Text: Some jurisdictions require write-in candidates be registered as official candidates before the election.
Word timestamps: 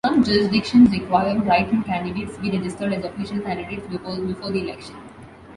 Some 0.03 0.23
jurisdictions 0.23 0.89
require 0.89 1.37
write-in 1.43 1.83
candidates 1.83 2.35
be 2.39 2.49
registered 2.49 2.91
as 2.91 3.05
official 3.05 3.39
candidates 3.41 3.85
before 3.85 4.15
the 4.51 4.63
election. 4.67 4.95